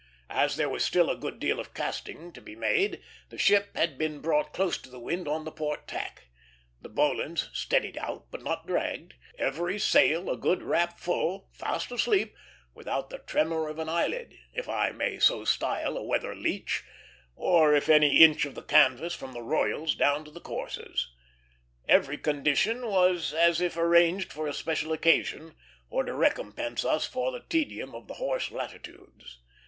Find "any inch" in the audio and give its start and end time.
17.87-18.45